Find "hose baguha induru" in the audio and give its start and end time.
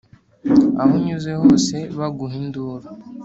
1.41-2.87